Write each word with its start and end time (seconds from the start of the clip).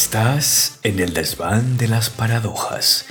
Estás 0.00 0.78
en 0.84 1.00
el 1.00 1.12
desván 1.12 1.76
de 1.76 1.88
las 1.88 2.08
paradojas, 2.08 3.04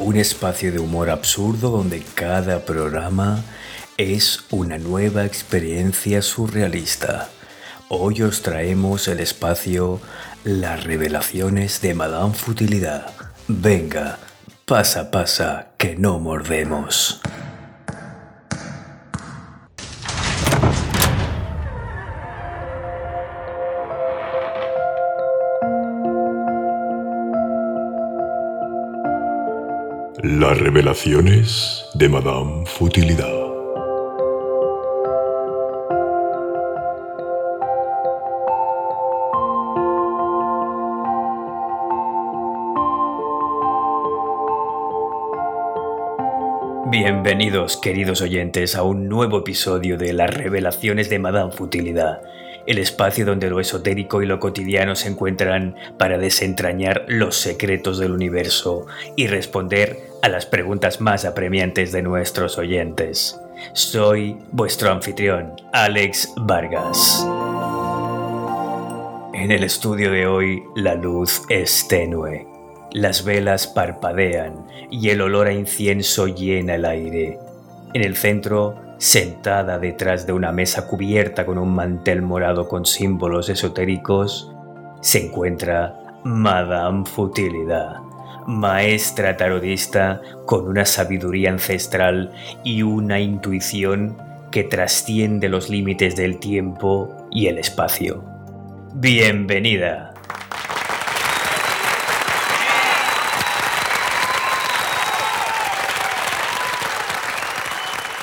un 0.00 0.16
espacio 0.16 0.72
de 0.72 0.80
humor 0.80 1.08
absurdo 1.08 1.70
donde 1.70 2.02
cada 2.02 2.64
programa 2.64 3.44
es 3.98 4.42
una 4.50 4.76
nueva 4.78 5.26
experiencia 5.26 6.22
surrealista. 6.22 7.28
Hoy 7.88 8.22
os 8.22 8.42
traemos 8.42 9.06
el 9.06 9.20
espacio 9.20 10.00
Las 10.42 10.82
revelaciones 10.82 11.80
de 11.80 11.94
Madame 11.94 12.34
Futilidad. 12.34 13.12
Venga, 13.46 14.18
pasa, 14.66 15.12
pasa, 15.12 15.68
que 15.78 15.94
no 15.94 16.18
mordemos. 16.18 17.20
Las 30.26 30.58
revelaciones 30.58 31.84
de 31.92 32.08
Madame 32.08 32.64
Futilidad. 32.64 33.28
Bienvenidos, 46.86 47.76
queridos 47.76 48.22
oyentes, 48.22 48.76
a 48.76 48.82
un 48.82 49.10
nuevo 49.10 49.40
episodio 49.40 49.98
de 49.98 50.14
Las 50.14 50.32
revelaciones 50.32 51.10
de 51.10 51.18
Madame 51.18 51.52
Futilidad, 51.52 52.22
el 52.66 52.78
espacio 52.78 53.26
donde 53.26 53.50
lo 53.50 53.60
esotérico 53.60 54.22
y 54.22 54.26
lo 54.26 54.40
cotidiano 54.40 54.96
se 54.96 55.08
encuentran 55.08 55.76
para 55.98 56.16
desentrañar 56.16 57.04
los 57.08 57.36
secretos 57.36 57.98
del 57.98 58.12
universo 58.12 58.86
y 59.16 59.26
responder 59.26 60.03
a 60.24 60.28
las 60.30 60.46
preguntas 60.46 61.02
más 61.02 61.26
apremiantes 61.26 61.92
de 61.92 62.00
nuestros 62.00 62.56
oyentes. 62.56 63.38
Soy 63.74 64.38
vuestro 64.52 64.90
anfitrión, 64.90 65.52
Alex 65.70 66.32
Vargas. 66.38 67.28
En 69.34 69.50
el 69.50 69.62
estudio 69.64 70.10
de 70.10 70.26
hoy 70.26 70.62
la 70.76 70.94
luz 70.94 71.42
es 71.50 71.86
tenue, 71.88 72.46
las 72.92 73.22
velas 73.22 73.66
parpadean 73.66 74.66
y 74.90 75.10
el 75.10 75.20
olor 75.20 75.46
a 75.48 75.52
incienso 75.52 76.26
llena 76.26 76.76
el 76.76 76.86
aire. 76.86 77.38
En 77.92 78.02
el 78.02 78.16
centro, 78.16 78.80
sentada 78.96 79.78
detrás 79.78 80.26
de 80.26 80.32
una 80.32 80.52
mesa 80.52 80.86
cubierta 80.86 81.44
con 81.44 81.58
un 81.58 81.74
mantel 81.74 82.22
morado 82.22 82.66
con 82.66 82.86
símbolos 82.86 83.50
esotéricos, 83.50 84.50
se 85.02 85.26
encuentra 85.26 86.22
Madame 86.24 87.04
Futilidad 87.04 88.13
maestra 88.46 89.36
tarotista 89.36 90.20
con 90.46 90.68
una 90.68 90.84
sabiduría 90.84 91.50
ancestral 91.50 92.32
y 92.62 92.82
una 92.82 93.20
intuición 93.20 94.16
que 94.50 94.64
trasciende 94.64 95.48
los 95.48 95.68
límites 95.68 96.14
del 96.14 96.38
tiempo 96.38 97.26
y 97.30 97.48
el 97.48 97.58
espacio. 97.58 98.24
Bienvenida. 98.94 100.14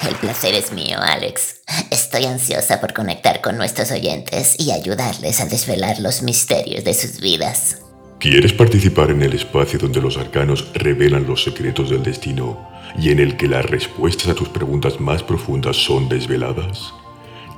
El 0.08 0.16
placer 0.16 0.56
es 0.56 0.72
mío, 0.72 0.98
Alex. 1.02 1.62
Estoy 1.90 2.26
ansiosa 2.26 2.80
por 2.80 2.94
conectar 2.94 3.42
con 3.42 3.58
nuestros 3.58 3.92
oyentes 3.92 4.56
y 4.58 4.72
ayudarles 4.72 5.42
a 5.42 5.46
desvelar 5.46 6.00
los 6.00 6.22
misterios 6.22 6.84
de 6.84 6.94
sus 6.94 7.20
vidas. 7.20 7.78
¿Quieres 8.22 8.54
participar 8.54 9.10
en 9.10 9.24
el 9.24 9.34
espacio 9.34 9.80
donde 9.80 10.00
los 10.00 10.16
arcanos 10.16 10.72
revelan 10.76 11.26
los 11.26 11.44
secretos 11.44 11.90
del 11.90 12.04
destino 12.04 12.70
y 12.96 13.10
en 13.10 13.20
el 13.20 13.36
que 13.36 13.48
las 13.48 13.66
respuestas 13.66 14.28
a 14.28 14.36
tus 14.36 14.48
preguntas 14.48 15.00
más 15.00 15.24
profundas 15.24 15.76
son 15.76 16.08
desveladas? 16.08 16.94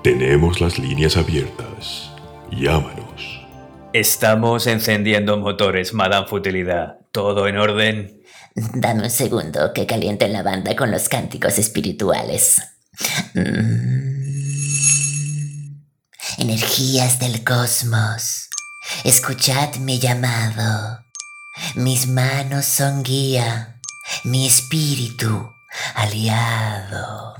Tenemos 0.06 0.62
las 0.62 0.79
líneas 0.79 1.18
abiertas. 1.18 2.12
Llámanos. 2.50 3.41
Estamos 3.91 4.66
encendiendo 4.66 5.35
motores, 5.35 5.94
Madame 5.94 6.28
Futilidad. 6.28 6.95
¿Todo 7.12 7.50
en 7.50 7.57
orden? 7.57 8.24
Dame 8.56 9.03
un 9.03 9.09
segundo 9.09 9.74
que 9.74 9.85
caliente 9.85 10.30
la 10.30 10.44
banda 10.44 10.78
con 10.78 10.91
los 10.91 11.09
cánticos 11.09 11.59
espirituales. 11.59 12.62
Mm. 13.34 14.13
Energías 16.38 17.19
del 17.19 17.44
cosmos. 17.44 18.47
Escuchad 19.04 19.76
mi 19.76 20.00
llamado. 20.00 21.04
Mis 21.76 22.08
manos 22.08 22.66
son 22.66 23.04
guía, 23.04 23.80
mi 24.24 24.48
espíritu 24.48 25.52
aliado. 25.96 27.36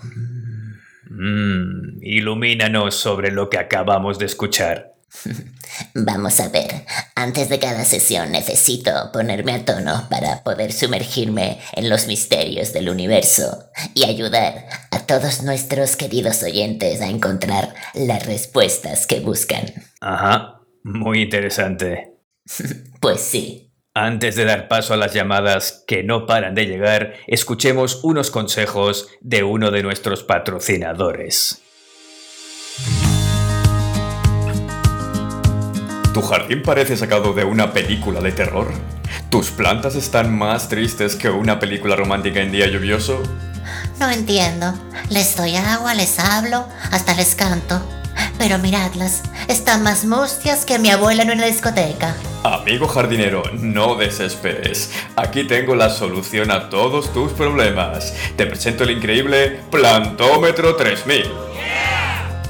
Mm, 1.10 2.02
ilumínanos 2.02 2.96
sobre 2.96 3.32
lo 3.32 3.50
que 3.50 3.58
acabamos 3.58 4.20
de 4.20 4.26
escuchar. 4.26 4.94
Vamos 5.94 6.40
a 6.40 6.50
ver, 6.50 6.86
antes 7.16 7.50
de 7.50 7.60
cada 7.60 7.86
sesión 7.86 8.32
necesito 8.32 9.12
ponerme 9.12 9.54
a 9.54 9.66
tono 9.66 10.08
para 10.10 10.44
poder 10.44 10.72
sumergirme 10.72 11.60
en 11.74 11.90
los 11.90 12.08
misterios 12.08 12.74
del 12.74 12.90
universo 12.90 13.70
y 13.94 14.06
ayudar 14.06 14.66
a 14.92 15.00
todos 15.00 15.44
nuestros 15.44 15.96
queridos 15.96 16.42
oyentes 16.44 17.02
a 17.02 17.08
encontrar 17.08 17.74
las 17.94 18.26
respuestas 18.26 19.08
que 19.08 19.20
buscan. 19.20 19.66
Ajá, 20.02 20.53
muy 20.84 21.22
interesante. 21.22 22.10
Pues 23.00 23.20
sí. 23.20 23.74
Antes 23.94 24.38
de 24.38 24.46
dar 24.46 24.70
paso 24.70 24.94
a 24.94 24.98
las 24.98 25.14
llamadas 25.14 25.84
que 25.86 26.04
no 26.04 26.26
paran 26.26 26.56
de 26.56 26.66
llegar, 26.66 27.16
escuchemos 27.28 28.00
unos 28.04 28.32
consejos 28.32 29.10
de 29.20 29.44
uno 29.44 29.72
de 29.72 29.84
nuestros 29.84 30.24
patrocinadores. 30.24 31.62
¿Tu 36.14 36.22
jardín 36.22 36.64
parece 36.64 36.96
sacado 36.96 37.34
de 37.34 37.44
una 37.44 37.74
película 37.74 38.22
de 38.22 38.32
terror? 38.32 38.72
¿Tus 39.30 39.52
plantas 39.52 39.96
están 39.96 40.36
más 40.38 40.70
tristes 40.70 41.16
que 41.16 41.30
una 41.30 41.60
película 41.60 41.96
romántica 41.96 42.40
en 42.40 42.52
día 42.52 42.68
lluvioso? 42.68 43.22
No 44.00 44.10
entiendo. 44.10 44.74
Les 45.10 45.36
doy 45.36 45.56
agua, 45.56 45.94
les 45.94 46.20
hablo, 46.20 46.68
hasta 46.92 47.16
les 47.16 47.36
canto. 47.36 47.82
Pero 48.44 48.60
miradlas, 48.60 49.24
están 49.48 49.84
más 49.84 50.04
mustias 50.04 50.66
que 50.66 50.78
mi 50.78 50.90
abuela 50.90 51.24
en 51.24 51.32
una 51.32 51.46
discoteca. 51.46 52.14
Amigo 52.44 52.90
jardinero, 52.90 53.42
no 53.54 53.96
desesperes. 53.96 54.92
Aquí 55.16 55.46
tengo 55.46 55.76
la 55.76 55.90
solución 55.90 56.52
a 56.52 56.68
todos 56.70 57.14
tus 57.14 57.32
problemas. 57.32 58.14
Te 58.36 58.46
presento 58.46 58.84
el 58.84 58.92
increíble 58.92 59.62
Plantómetro 59.72 60.76
3000. 60.76 61.32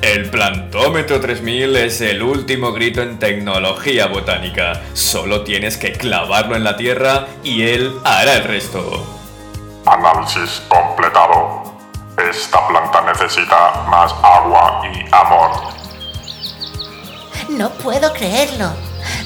El 0.01 0.31
Plantómetro 0.31 1.21
3000 1.21 1.75
es 1.75 2.01
el 2.01 2.23
último 2.23 2.73
grito 2.73 3.03
en 3.03 3.19
tecnología 3.19 4.07
botánica. 4.07 4.81
Solo 4.93 5.43
tienes 5.43 5.77
que 5.77 5.91
clavarlo 5.91 6.55
en 6.55 6.63
la 6.63 6.75
tierra 6.75 7.27
y 7.43 7.67
él 7.67 7.93
hará 8.03 8.37
el 8.37 8.45
resto. 8.45 9.05
Análisis 9.85 10.63
completado. 10.67 11.71
Esta 12.17 12.67
planta 12.67 12.99
necesita 13.01 13.85
más 13.91 14.11
agua 14.23 14.81
y 14.91 15.05
amor. 15.11 15.82
No 17.49 17.71
puedo 17.73 18.13
creerlo. 18.13 18.71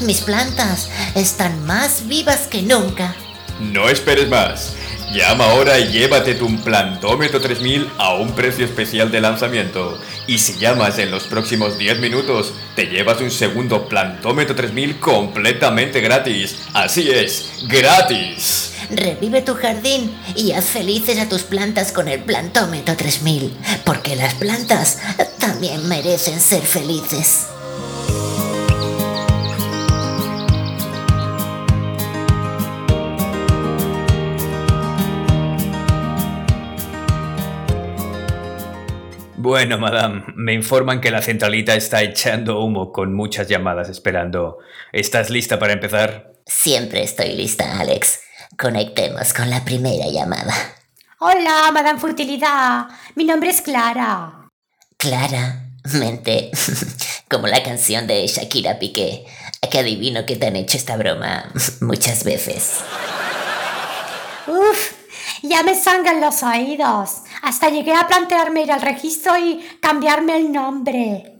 Mis 0.01 0.21
plantas 0.21 0.89
están 1.15 1.65
más 1.65 2.07
vivas 2.07 2.47
que 2.47 2.61
nunca. 2.61 3.15
No 3.59 3.89
esperes 3.89 4.27
más. 4.29 4.75
Llama 5.13 5.45
ahora 5.45 5.79
y 5.79 5.87
llévate 5.87 6.35
tu 6.35 6.53
Plantómetro 6.61 7.39
3000 7.39 7.89
a 7.97 8.15
un 8.15 8.33
precio 8.33 8.65
especial 8.65 9.09
de 9.09 9.21
lanzamiento. 9.21 9.97
Y 10.27 10.37
si 10.37 10.57
llamas 10.59 10.99
en 10.99 11.11
los 11.11 11.23
próximos 11.23 11.77
10 11.77 11.99
minutos, 11.99 12.53
te 12.75 12.87
llevas 12.87 13.21
un 13.21 13.31
segundo 13.31 13.87
Plantómetro 13.87 14.53
3000 14.53 14.99
completamente 14.99 16.01
gratis. 16.01 16.57
Así 16.73 17.09
es, 17.09 17.63
gratis. 17.67 18.73
Revive 18.89 19.41
tu 19.41 19.55
jardín 19.55 20.13
y 20.35 20.51
haz 20.51 20.65
felices 20.65 21.19
a 21.19 21.29
tus 21.29 21.43
plantas 21.43 21.91
con 21.93 22.09
el 22.09 22.19
Plantómetro 22.19 22.95
3000, 22.95 23.55
porque 23.85 24.15
las 24.15 24.33
plantas 24.33 24.99
también 25.39 25.87
merecen 25.87 26.39
ser 26.41 26.61
felices. 26.61 27.47
Bueno, 39.47 39.77
madame, 39.77 40.25
me 40.35 40.53
informan 40.53 40.99
que 40.99 41.09
la 41.09 41.21
centralita 41.21 41.73
está 41.73 42.03
echando 42.03 42.59
humo 42.59 42.91
con 42.91 43.13
muchas 43.13 43.47
llamadas 43.47 43.87
esperando. 43.87 44.57
¿Estás 44.91 45.29
lista 45.29 45.57
para 45.57 45.71
empezar? 45.71 46.33
Siempre 46.45 47.01
estoy 47.01 47.31
lista, 47.31 47.79
Alex. 47.79 48.19
Conectemos 48.59 49.33
con 49.33 49.49
la 49.49 49.63
primera 49.63 50.07
llamada. 50.07 50.53
Hola, 51.19 51.71
Madame 51.71 51.97
Futilidad. 51.97 52.87
Mi 53.15 53.23
nombre 53.23 53.49
es 53.49 53.61
Clara. 53.61 54.49
Clara, 54.97 55.69
mente, 55.93 56.51
como 57.29 57.47
la 57.47 57.63
canción 57.63 58.05
de 58.05 58.27
Shakira 58.27 58.79
Piqué. 58.79 59.23
que 59.71 59.79
adivino 59.79 60.25
que 60.25 60.35
te 60.35 60.47
han 60.47 60.57
hecho 60.57 60.75
esta 60.75 60.97
broma 60.97 61.49
muchas 61.79 62.25
veces. 62.25 62.81
Uf, 64.45 64.96
ya 65.43 65.63
me 65.63 65.75
sangran 65.75 66.21
los 66.21 66.43
oídos. 66.43 67.21
Hasta 67.41 67.69
llegué 67.69 67.93
a 67.93 68.07
plantearme 68.07 68.63
ir 68.63 68.71
al 68.71 68.81
registro 68.81 69.37
y 69.37 69.59
cambiarme 69.81 70.37
el 70.37 70.51
nombre. 70.51 71.33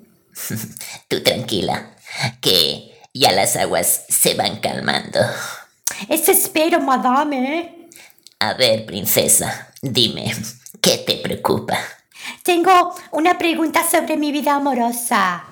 Tú 1.07 1.23
tranquila, 1.23 1.95
que 2.41 2.97
ya 3.13 3.31
las 3.31 3.55
aguas 3.55 4.05
se 4.09 4.33
van 4.35 4.59
calmando. 4.59 5.19
Eso 6.09 6.31
espero, 6.31 6.79
madame. 6.79 7.59
¿eh? 7.59 7.89
A 8.39 8.53
ver, 8.53 8.85
princesa, 8.85 9.73
dime, 9.81 10.33
¿qué 10.81 10.99
te 10.99 11.15
preocupa? 11.17 11.77
Tengo 12.43 12.95
una 13.11 13.37
pregunta 13.37 13.83
sobre 13.89 14.17
mi 14.17 14.31
vida 14.31 14.55
amorosa. 14.55 15.43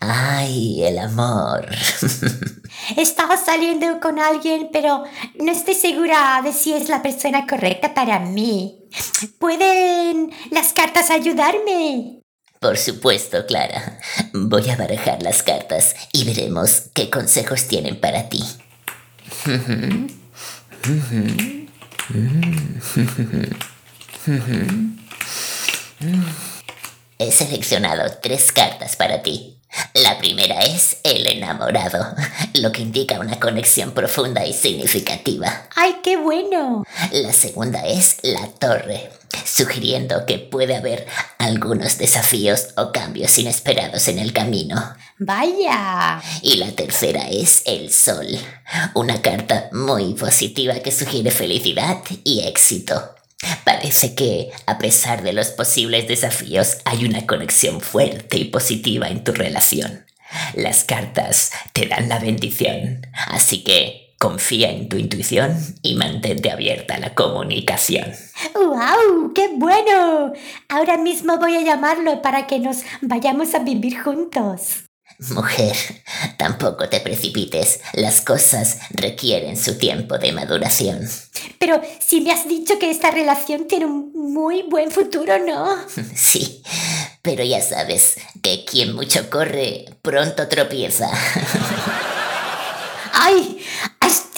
Ay, 0.00 0.84
el 0.84 0.98
amor. 0.98 1.68
Estaba 2.96 3.36
saliendo 3.36 4.00
con 4.00 4.18
alguien, 4.18 4.70
pero 4.72 5.04
no 5.34 5.52
estoy 5.52 5.74
segura 5.74 6.40
de 6.42 6.52
si 6.52 6.72
es 6.72 6.88
la 6.88 7.02
persona 7.02 7.46
correcta 7.46 7.94
para 7.94 8.18
mí. 8.18 8.78
¿Pueden 9.38 10.32
las 10.50 10.72
cartas 10.72 11.10
ayudarme? 11.10 12.22
Por 12.60 12.76
supuesto, 12.76 13.46
Clara. 13.46 13.98
Voy 14.32 14.68
a 14.70 14.76
barajar 14.76 15.22
las 15.22 15.42
cartas 15.42 15.94
y 16.12 16.24
veremos 16.24 16.84
qué 16.94 17.08
consejos 17.08 17.68
tienen 17.68 18.00
para 18.00 18.28
ti. 18.28 18.42
He 27.18 27.32
seleccionado 27.32 28.18
tres 28.22 28.50
cartas 28.52 28.96
para 28.96 29.22
ti. 29.22 29.57
La 29.94 30.18
primera 30.18 30.60
es 30.60 30.98
el 31.02 31.26
enamorado, 31.26 32.14
lo 32.54 32.72
que 32.72 32.82
indica 32.82 33.20
una 33.20 33.38
conexión 33.38 33.92
profunda 33.92 34.46
y 34.46 34.52
significativa. 34.52 35.68
¡Ay, 35.74 35.96
qué 36.02 36.16
bueno! 36.16 36.84
La 37.12 37.32
segunda 37.32 37.86
es 37.86 38.18
la 38.22 38.46
torre, 38.48 39.10
sugiriendo 39.44 40.24
que 40.24 40.38
puede 40.38 40.76
haber 40.76 41.06
algunos 41.38 41.98
desafíos 41.98 42.68
o 42.76 42.92
cambios 42.92 43.36
inesperados 43.38 44.08
en 44.08 44.18
el 44.18 44.32
camino. 44.32 44.94
¡Vaya! 45.18 46.22
Y 46.42 46.56
la 46.56 46.70
tercera 46.72 47.28
es 47.28 47.62
el 47.66 47.92
sol, 47.92 48.26
una 48.94 49.20
carta 49.20 49.68
muy 49.72 50.14
positiva 50.14 50.74
que 50.80 50.92
sugiere 50.92 51.30
felicidad 51.30 51.98
y 52.24 52.46
éxito. 52.46 53.17
Parece 53.64 54.14
que, 54.14 54.50
a 54.66 54.78
pesar 54.78 55.22
de 55.22 55.32
los 55.32 55.48
posibles 55.48 56.08
desafíos, 56.08 56.78
hay 56.84 57.04
una 57.04 57.26
conexión 57.26 57.80
fuerte 57.80 58.36
y 58.38 58.46
positiva 58.46 59.08
en 59.08 59.22
tu 59.22 59.32
relación. 59.32 60.04
Las 60.54 60.84
cartas 60.84 61.52
te 61.72 61.86
dan 61.86 62.08
la 62.08 62.18
bendición, 62.18 63.06
así 63.28 63.62
que 63.62 64.14
confía 64.18 64.70
en 64.70 64.88
tu 64.88 64.96
intuición 64.96 65.56
y 65.82 65.94
mantente 65.94 66.50
abierta 66.50 66.96
a 66.96 66.98
la 66.98 67.14
comunicación. 67.14 68.12
¡Wow! 68.54 69.32
¡Qué 69.34 69.48
bueno! 69.54 70.32
Ahora 70.68 70.98
mismo 70.98 71.38
voy 71.38 71.54
a 71.54 71.62
llamarlo 71.62 72.20
para 72.20 72.46
que 72.46 72.58
nos 72.58 72.82
vayamos 73.00 73.54
a 73.54 73.60
vivir 73.60 74.00
juntos. 74.00 74.87
Mujer, 75.30 75.76
tampoco 76.36 76.88
te 76.88 77.00
precipites. 77.00 77.80
Las 77.92 78.20
cosas 78.20 78.78
requieren 78.90 79.56
su 79.56 79.76
tiempo 79.76 80.16
de 80.16 80.30
maduración. 80.30 81.08
Pero 81.58 81.80
si 81.98 82.20
me 82.20 82.30
has 82.30 82.48
dicho 82.48 82.78
que 82.78 82.90
esta 82.90 83.10
relación 83.10 83.66
tiene 83.66 83.86
un 83.86 84.12
muy 84.14 84.62
buen 84.62 84.92
futuro, 84.92 85.38
¿no? 85.38 85.76
Sí, 86.14 86.62
pero 87.22 87.42
ya 87.42 87.60
sabes 87.60 88.16
que 88.42 88.64
quien 88.64 88.94
mucho 88.94 89.28
corre, 89.28 89.86
pronto 90.02 90.46
tropieza. 90.46 91.10
¡Ay! 93.12 93.58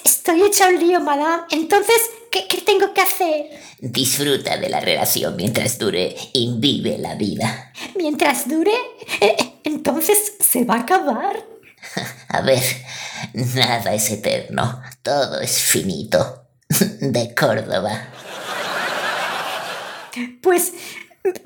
Estoy 0.03 0.43
hecha 0.43 0.69
un 0.69 0.79
lío, 0.79 1.01
madame. 1.01 1.43
Entonces, 1.51 1.97
¿qué, 2.31 2.47
¿qué, 2.49 2.61
tengo 2.63 2.93
que 2.95 3.01
hacer? 3.01 3.51
Disfruta 3.79 4.57
de 4.57 4.69
la 4.69 4.81
relación 4.81 5.37
mientras 5.37 5.79
dure 5.79 6.17
y 6.33 6.55
vive 6.59 6.99
la 6.99 7.15
vida. 7.15 7.73
¿Mientras 7.97 8.49
dure? 8.49 8.73
Eh, 9.21 9.37
entonces, 9.65 10.35
¿se 10.41 10.65
va 10.65 10.77
a 10.77 10.81
acabar? 10.81 11.45
A 12.29 12.41
ver, 12.43 12.63
nada 13.35 13.95
es 13.95 14.11
eterno, 14.11 14.81
todo 15.03 15.41
es 15.41 15.59
finito. 15.59 16.45
De 17.01 17.35
Córdoba. 17.35 18.09
Pues 20.43 20.73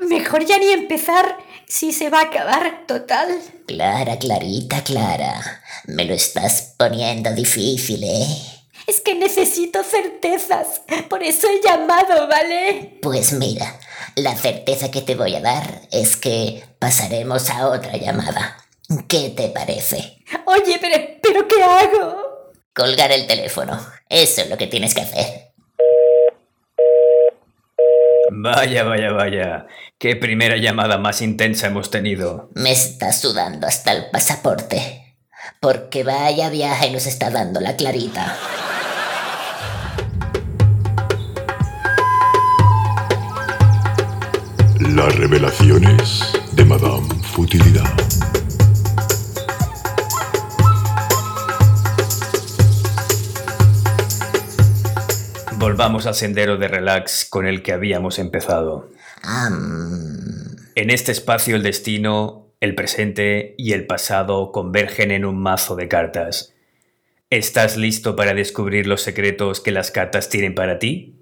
mejor 0.08 0.44
ya 0.44 0.58
ni 0.58 0.68
empezar 0.68 1.36
si 1.66 1.92
se 1.92 2.10
va 2.10 2.20
a 2.20 2.24
acabar 2.24 2.86
total. 2.86 3.28
Clara, 3.66 4.18
Clarita, 4.18 4.82
Clara. 4.84 5.62
Me 5.86 6.04
lo 6.04 6.14
estás 6.14 6.74
poniendo 6.78 7.32
difícil, 7.32 8.04
¿eh? 8.04 8.53
Es 8.86 9.00
que 9.00 9.14
necesito 9.14 9.82
certezas. 9.82 10.82
Por 11.08 11.22
eso 11.22 11.46
he 11.48 11.60
llamado, 11.62 12.28
¿vale? 12.28 12.98
Pues 13.00 13.32
mira, 13.32 13.78
la 14.16 14.36
certeza 14.36 14.90
que 14.90 15.00
te 15.00 15.14
voy 15.14 15.34
a 15.34 15.40
dar 15.40 15.82
es 15.90 16.16
que 16.16 16.64
pasaremos 16.78 17.48
a 17.50 17.68
otra 17.68 17.96
llamada. 17.96 18.58
¿Qué 19.08 19.30
te 19.30 19.48
parece? 19.48 20.18
Oye, 20.44 20.78
pero, 20.80 20.96
pero 21.22 21.48
¿qué 21.48 21.62
hago? 21.62 22.52
Colgar 22.74 23.10
el 23.12 23.26
teléfono. 23.26 23.80
Eso 24.08 24.42
es 24.42 24.50
lo 24.50 24.58
que 24.58 24.66
tienes 24.66 24.94
que 24.94 25.00
hacer. 25.00 25.52
Vaya, 28.30 28.84
vaya, 28.84 29.12
vaya. 29.12 29.66
Qué 29.98 30.16
primera 30.16 30.56
llamada 30.56 30.98
más 30.98 31.22
intensa 31.22 31.68
hemos 31.68 31.90
tenido. 31.90 32.50
Me 32.54 32.72
está 32.72 33.12
sudando 33.12 33.66
hasta 33.66 33.92
el 33.92 34.10
pasaporte. 34.10 35.16
Porque 35.60 36.04
vaya 36.04 36.50
viaje 36.50 36.90
nos 36.90 37.06
está 37.06 37.30
dando 37.30 37.60
la 37.60 37.76
clarita. 37.76 38.36
Las 44.94 45.16
revelaciones 45.18 46.22
de 46.52 46.64
Madame 46.64 47.08
Futilidad. 47.24 47.82
Volvamos 55.56 56.06
al 56.06 56.14
sendero 56.14 56.58
de 56.58 56.68
relax 56.68 57.26
con 57.28 57.48
el 57.48 57.62
que 57.62 57.72
habíamos 57.72 58.20
empezado. 58.20 58.88
Um... 59.24 60.54
En 60.76 60.90
este 60.90 61.10
espacio 61.10 61.56
el 61.56 61.64
destino, 61.64 62.52
el 62.60 62.76
presente 62.76 63.56
y 63.58 63.72
el 63.72 63.86
pasado 63.86 64.52
convergen 64.52 65.10
en 65.10 65.24
un 65.24 65.42
mazo 65.42 65.74
de 65.74 65.88
cartas. 65.88 66.54
¿Estás 67.30 67.76
listo 67.76 68.14
para 68.14 68.32
descubrir 68.32 68.86
los 68.86 69.02
secretos 69.02 69.60
que 69.60 69.72
las 69.72 69.90
cartas 69.90 70.28
tienen 70.28 70.54
para 70.54 70.78
ti? 70.78 71.20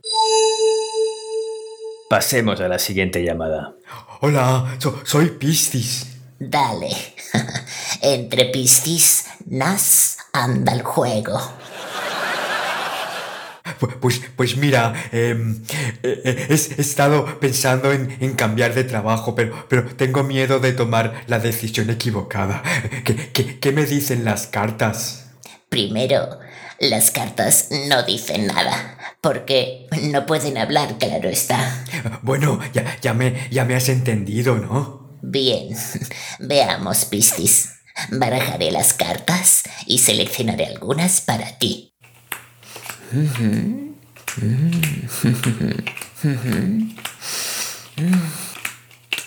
Pasemos 2.12 2.60
a 2.60 2.68
la 2.68 2.78
siguiente 2.78 3.24
llamada. 3.24 3.72
Hola, 4.20 4.76
so, 4.76 5.00
soy 5.02 5.30
Pistis. 5.30 6.08
Dale. 6.38 6.90
Entre 8.02 8.44
Pistis, 8.52 9.24
Nas 9.46 10.18
anda 10.30 10.74
el 10.74 10.82
juego. 10.82 11.40
Pues, 13.98 14.20
pues 14.36 14.58
mira, 14.58 14.92
eh, 15.10 15.34
eh, 16.02 16.20
he, 16.22 16.52
he, 16.52 16.54
estado 16.54 17.40
pensando 17.40 17.90
en, 17.92 18.14
en, 18.20 18.34
cambiar 18.34 18.74
de 18.74 18.84
trabajo, 18.84 19.34
pero, 19.34 19.64
pero 19.70 19.86
tengo 19.96 20.22
miedo 20.22 20.58
de 20.58 20.74
tomar 20.74 21.24
la 21.28 21.38
decisión 21.38 21.88
equivocada. 21.88 22.62
¿Qué, 23.06 23.30
qué, 23.32 23.58
qué 23.58 23.72
me 23.72 23.86
dicen 23.86 24.26
las 24.26 24.46
cartas? 24.46 25.30
Primero, 25.70 26.40
las 26.78 27.10
cartas 27.10 27.68
no 27.88 28.02
dicen 28.02 28.48
nada, 28.48 28.98
porque 29.22 29.86
no 30.02 30.26
pueden 30.26 30.58
hablar, 30.58 30.98
claro 30.98 31.30
está. 31.30 31.84
Bueno, 32.22 32.58
ya, 32.74 32.98
ya, 33.00 33.14
me, 33.14 33.48
ya 33.50 33.64
me 33.64 33.74
has 33.74 33.88
entendido, 33.88 34.56
¿no? 34.56 35.18
Bien, 35.22 35.68
veamos, 36.40 37.06
Pistis. 37.06 37.70
Barajaré 38.10 38.70
las 38.72 38.92
cartas 38.94 39.62
y 39.86 39.98
seleccionaré 39.98 40.66
algunas 40.66 41.20
para 41.20 41.58
ti. 41.58 41.94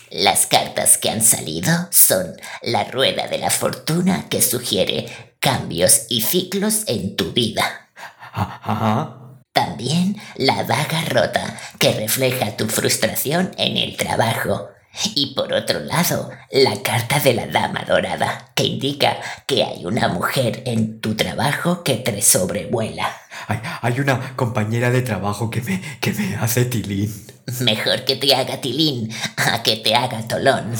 Las 0.09 0.47
cartas 0.47 0.97
que 0.97 1.09
han 1.09 1.21
salido 1.21 1.71
son 1.91 2.35
la 2.63 2.83
rueda 2.85 3.27
de 3.27 3.37
la 3.37 3.49
fortuna 3.49 4.27
que 4.29 4.41
sugiere 4.41 5.35
cambios 5.39 6.07
y 6.09 6.21
ciclos 6.21 6.83
en 6.87 7.15
tu 7.15 7.31
vida. 7.31 7.91
Ajá. 8.33 9.24
También 9.55 10.17
la 10.35 10.63
vaga 10.63 11.05
rota 11.07 11.57
que 11.79 11.93
refleja 11.93 12.57
tu 12.57 12.67
frustración 12.67 13.51
en 13.57 13.77
el 13.77 13.95
trabajo. 13.95 14.67
Y 15.15 15.33
por 15.33 15.53
otro 15.53 15.79
lado, 15.79 16.29
la 16.51 16.81
carta 16.83 17.21
de 17.21 17.33
la 17.33 17.47
dama 17.47 17.85
dorada, 17.87 18.51
que 18.53 18.65
indica 18.65 19.15
que 19.47 19.63
hay 19.63 19.85
una 19.85 20.09
mujer 20.09 20.61
en 20.65 20.99
tu 20.99 21.15
trabajo 21.15 21.83
que 21.83 21.95
te 21.95 22.21
sobrevuela. 22.21 23.15
Hay, 23.47 23.59
hay 23.81 23.99
una 24.01 24.35
compañera 24.35 24.91
de 24.91 25.01
trabajo 25.01 25.49
que 25.49 25.61
me, 25.61 25.81
que 26.01 26.11
me 26.11 26.35
hace 26.35 26.65
tilín. 26.65 27.13
Mejor 27.61 28.03
que 28.03 28.17
te 28.17 28.35
haga 28.35 28.59
tilín 28.59 29.09
a 29.37 29.63
que 29.63 29.77
te 29.77 29.95
haga 29.95 30.27
tolón. 30.27 30.73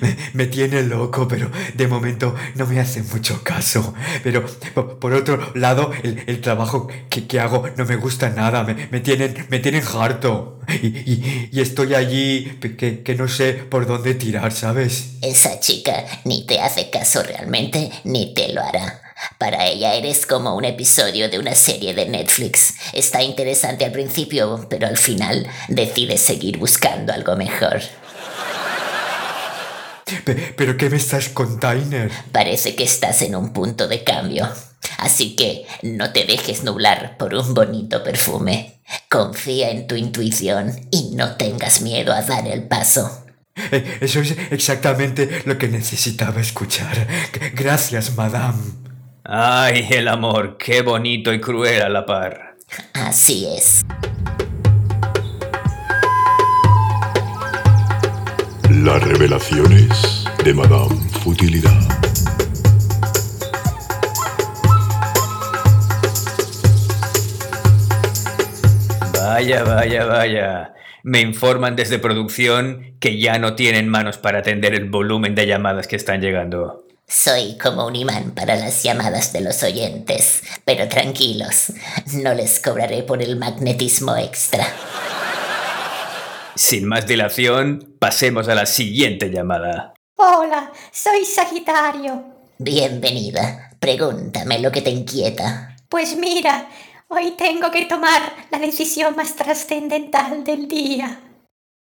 Me, 0.00 0.16
me 0.32 0.46
tiene 0.46 0.82
loco, 0.82 1.26
pero 1.28 1.50
de 1.74 1.86
momento 1.88 2.34
no 2.54 2.66
me 2.66 2.80
hace 2.80 3.02
mucho 3.02 3.42
caso. 3.42 3.94
Pero 4.22 4.44
po- 4.74 4.98
por, 4.98 5.12
otro 5.14 5.52
lado, 5.54 5.90
el, 6.02 6.22
el 6.26 6.40
trabajo 6.40 6.88
que, 7.10 7.26
que 7.26 7.40
hago 7.40 7.68
no 7.76 7.84
me 7.84 7.96
gusta 7.96 8.30
nada. 8.30 8.62
Me, 8.64 8.88
me 8.90 9.00
tienen, 9.00 9.46
me 9.48 9.58
tienen 9.58 9.82
harto. 9.94 10.60
Y, 10.82 10.86
y- 10.88 11.48
y 11.52 11.60
estoy 11.60 11.94
allí 11.94 12.58
que, 12.76 13.02
que 13.02 13.14
no 13.14 13.28
sé 13.28 13.52
por 13.54 13.86
dónde 13.86 14.14
tirar, 14.14 14.52
¿sabes? 14.52 15.14
Esa 15.22 15.60
chica 15.60 16.04
ni 16.24 16.44
te 16.46 16.60
hace 16.60 16.90
caso 16.90 17.22
realmente, 17.22 17.90
ni 18.04 18.34
te 18.34 18.52
lo 18.52 18.62
hará. 18.62 19.00
Para 19.38 19.66
ella 19.66 19.94
eres 19.94 20.26
como 20.26 20.54
un 20.56 20.64
episodio 20.66 21.30
de 21.30 21.38
una 21.38 21.54
serie 21.54 21.94
de 21.94 22.06
Netflix. 22.06 22.74
Está 22.92 23.22
interesante 23.22 23.84
al 23.84 23.92
principio, 23.92 24.66
pero 24.68 24.86
al 24.86 24.98
final 24.98 25.46
decides 25.68 26.20
seguir 26.20 26.58
buscando 26.58 27.12
algo 27.14 27.34
mejor. 27.36 27.80
Pe- 30.24 30.54
¿Pero 30.56 30.76
qué 30.76 30.88
me 30.90 30.96
estás 30.96 31.28
container? 31.28 32.10
Parece 32.32 32.74
que 32.76 32.84
estás 32.84 33.22
en 33.22 33.34
un 33.34 33.52
punto 33.52 33.88
de 33.88 34.04
cambio. 34.04 34.48
Así 34.98 35.34
que 35.34 35.66
no 35.82 36.12
te 36.12 36.24
dejes 36.24 36.62
nublar 36.62 37.16
por 37.18 37.34
un 37.34 37.54
bonito 37.54 38.04
perfume. 38.04 38.80
Confía 39.10 39.70
en 39.70 39.86
tu 39.88 39.96
intuición 39.96 40.72
y 40.92 41.10
no 41.16 41.36
tengas 41.36 41.80
miedo 41.80 42.12
a 42.12 42.22
dar 42.22 42.46
el 42.46 42.68
paso. 42.68 43.24
Eh, 43.72 43.98
Eso 44.00 44.20
es 44.20 44.36
exactamente 44.50 45.42
lo 45.44 45.58
que 45.58 45.66
necesitaba 45.68 46.40
escuchar. 46.40 47.08
Gracias, 47.54 48.14
madame. 48.16 48.62
Ay, 49.24 49.88
el 49.90 50.06
amor, 50.08 50.56
qué 50.56 50.82
bonito 50.82 51.32
y 51.32 51.40
cruel 51.40 51.82
a 51.82 51.88
la 51.88 52.06
par. 52.06 52.56
Así 52.92 53.46
es. 53.46 53.84
Las 58.86 59.02
revelaciones 59.02 60.24
de 60.44 60.54
Madame 60.54 60.94
Futilidad. 61.24 61.72
Vaya, 69.12 69.64
vaya, 69.64 70.04
vaya. 70.04 70.74
Me 71.02 71.20
informan 71.20 71.74
desde 71.74 71.98
producción 71.98 72.96
que 73.00 73.18
ya 73.18 73.40
no 73.40 73.56
tienen 73.56 73.88
manos 73.88 74.18
para 74.18 74.38
atender 74.38 74.72
el 74.72 74.88
volumen 74.88 75.34
de 75.34 75.48
llamadas 75.48 75.88
que 75.88 75.96
están 75.96 76.20
llegando. 76.20 76.84
Soy 77.08 77.58
como 77.58 77.88
un 77.88 77.96
imán 77.96 78.30
para 78.36 78.54
las 78.54 78.84
llamadas 78.84 79.32
de 79.32 79.40
los 79.40 79.64
oyentes, 79.64 80.44
pero 80.64 80.88
tranquilos, 80.88 81.72
no 82.14 82.34
les 82.34 82.60
cobraré 82.60 83.02
por 83.02 83.20
el 83.20 83.34
magnetismo 83.34 84.16
extra. 84.16 84.64
Sin 86.56 86.86
más 86.88 87.06
dilación, 87.06 87.96
pasemos 87.98 88.48
a 88.48 88.54
la 88.54 88.64
siguiente 88.64 89.28
llamada. 89.28 89.92
Hola, 90.16 90.72
soy 90.90 91.26
Sagitario. 91.26 92.24
Bienvenida, 92.58 93.76
pregúntame 93.78 94.58
lo 94.60 94.72
que 94.72 94.80
te 94.80 94.88
inquieta. 94.88 95.76
Pues 95.90 96.16
mira, 96.16 96.66
hoy 97.08 97.32
tengo 97.32 97.70
que 97.70 97.84
tomar 97.84 98.32
la 98.50 98.58
decisión 98.58 99.14
más 99.14 99.36
trascendental 99.36 100.44
del 100.44 100.66
día. 100.66 101.20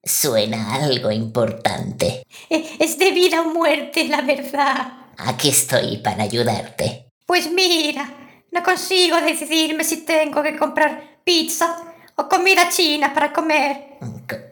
Suena 0.05 0.75
algo 0.75 1.11
importante. 1.11 2.23
Eh, 2.51 2.77
Es 2.79 2.99
de 2.99 3.13
vida 3.13 3.41
o 3.41 3.55
muerte, 3.55 4.09
la 4.09 4.21
verdad. 4.21 4.93
Aquí 5.17 5.49
estoy 5.49 5.97
para 5.99 6.25
ayudarte. 6.25 7.07
Pues 7.25 7.51
mira, 7.51 8.45
no 8.51 8.63
consigo 8.63 9.17
decidirme 9.23 9.85
si 9.85 10.05
tengo 10.05 10.43
que 10.43 10.59
comprar 10.59 11.21
pizza 11.25 11.90
o 12.21 12.29
comida 12.29 12.69
china 12.69 13.15
para 13.15 13.33
comer. 13.33 13.99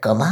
¿Cómo? 0.01 0.25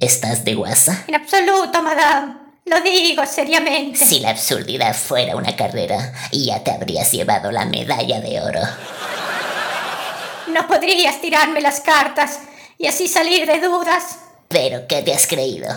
¿Estás 0.00 0.44
de 0.44 0.54
guasa? 0.54 1.04
En 1.08 1.16
absoluto, 1.16 1.82
madame. 1.82 2.36
Lo 2.64 2.80
digo 2.80 3.26
seriamente. 3.26 4.04
Si 4.04 4.20
la 4.20 4.30
absurdidad 4.30 4.94
fuera 4.94 5.36
una 5.36 5.56
carrera, 5.56 6.12
ya 6.32 6.62
te 6.62 6.70
habrías 6.70 7.10
llevado 7.12 7.50
la 7.50 7.64
medalla 7.64 8.20
de 8.20 8.40
oro. 8.40 8.60
No 10.48 10.66
podrías 10.68 11.20
tirarme 11.20 11.60
las 11.60 11.80
cartas 11.80 12.40
y 12.78 12.86
así 12.86 13.08
salir 13.08 13.46
de 13.46 13.60
dudas. 13.60 14.18
¿Pero 14.48 14.86
qué 14.86 15.02
te 15.02 15.12
has 15.12 15.26
creído? 15.26 15.68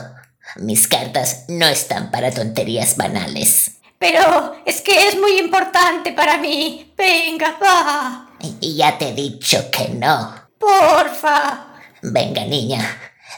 Mis 0.57 0.87
cartas 0.87 1.45
no 1.47 1.67
están 1.67 2.11
para 2.11 2.31
tonterías 2.31 2.95
banales. 2.95 3.71
Pero 3.97 4.55
es 4.65 4.81
que 4.81 5.09
es 5.09 5.19
muy 5.19 5.39
importante 5.39 6.13
para 6.13 6.37
mí. 6.37 6.93
Venga, 6.95 7.57
va. 7.61 8.29
Y 8.61 8.75
ya 8.75 8.97
te 8.97 9.09
he 9.09 9.13
dicho 9.13 9.69
que 9.71 9.89
no. 9.89 10.48
Porfa. 10.59 11.73
Venga, 12.01 12.45
niña, 12.45 12.81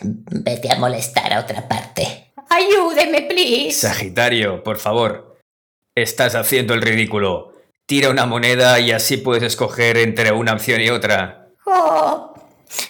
vete 0.01 0.71
a 0.71 0.75
molestar 0.75 1.31
a 1.33 1.39
otra 1.39 1.67
parte. 1.67 2.33
Ayúdeme, 2.49 3.21
please. 3.21 3.87
Sagitario, 3.87 4.63
por 4.63 4.77
favor. 4.77 5.37
Estás 5.95 6.35
haciendo 6.35 6.73
el 6.73 6.81
ridículo. 6.81 7.53
Tira 7.85 8.09
una 8.09 8.25
moneda 8.25 8.79
y 8.79 8.91
así 8.91 9.17
puedes 9.17 9.43
escoger 9.43 9.97
entre 9.97 10.31
una 10.31 10.53
opción 10.53 10.81
y 10.81 10.89
otra. 10.89 11.47
Oh, 11.65 12.33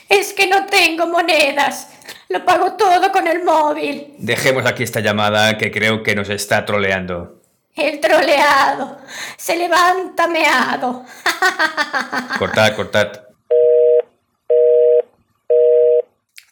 es 0.09 0.33
que 0.33 0.47
no 0.47 0.65
tengo 0.67 1.07
monedas. 1.07 1.89
Lo 2.29 2.45
pago 2.45 2.73
todo 2.73 3.11
con 3.11 3.27
el 3.27 3.43
móvil. 3.43 4.15
Dejemos 4.17 4.65
aquí 4.65 4.83
esta 4.83 4.99
llamada 4.99 5.57
que 5.57 5.71
creo 5.71 6.03
que 6.03 6.15
nos 6.15 6.29
está 6.29 6.65
troleando. 6.65 7.41
El 7.75 7.99
troleado. 7.99 8.99
Se 9.37 9.55
levanta 9.55 10.27
meado. 10.27 11.05
Cortad, 12.39 12.75
cortad. 12.75 13.30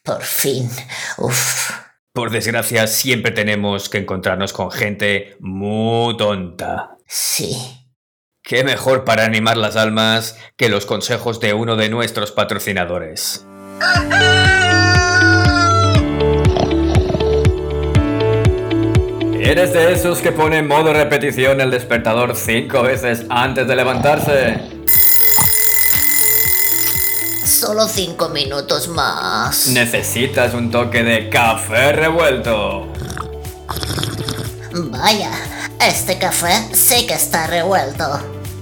Por 0.10 0.24
fin. 0.24 0.68
Uf. 1.20 1.70
Por 2.14 2.32
desgracia, 2.32 2.88
siempre 2.88 3.32
tenemos 3.32 3.90
que 3.90 4.00
encontrarnos 4.00 4.54
con 4.54 4.72
gente 4.72 5.36
muy 5.40 6.18
tonta. 6.18 6.98
Sí. 7.06 7.56
¿Qué 8.42 8.64
mejor 8.64 9.04
para 9.04 9.24
animar 9.24 9.56
las 9.56 9.76
almas 9.76 10.36
que 10.58 10.68
los 10.68 10.88
consejos 10.88 11.40
de 11.40 11.54
uno 11.54 11.76
de 11.76 11.90
nuestros 11.90 12.32
patrocinadores? 12.32 13.46
¿Eres 19.40 19.74
de 19.74 19.92
esos 19.92 20.22
que 20.22 20.32
pone 20.32 20.58
en 20.58 20.68
modo 20.68 20.92
repetición 20.92 21.62
el 21.62 21.70
despertador 21.70 22.36
cinco 22.36 22.82
veces 22.82 23.28
antes 23.30 23.68
de 23.68 23.76
levantarse? 23.76 24.79
Solo 27.60 27.90
cinco 27.90 28.30
minutos 28.30 28.88
más. 28.88 29.68
Necesitas 29.68 30.54
un 30.54 30.72
toque 30.72 31.04
de 31.04 31.30
café 31.30 31.92
revuelto. 31.92 32.88
Vaya, 34.72 35.32
este 35.82 36.18
café 36.18 36.54
sí 36.74 37.06
que 37.06 37.16
está 37.16 37.48
revuelto. 37.48 38.06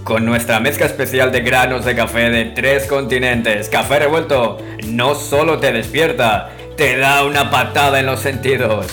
Con 0.03 0.25
nuestra 0.25 0.59
mezcla 0.59 0.87
especial 0.87 1.31
de 1.31 1.41
granos 1.41 1.85
de 1.85 1.95
café 1.95 2.31
de 2.31 2.45
tres 2.45 2.87
continentes, 2.87 3.69
Café 3.69 3.99
Revuelto 3.99 4.57
no 4.87 5.13
solo 5.13 5.59
te 5.59 5.71
despierta, 5.71 6.49
te 6.75 6.97
da 6.97 7.23
una 7.23 7.51
patada 7.51 7.99
en 7.99 8.07
los 8.07 8.21
sentidos. 8.21 8.87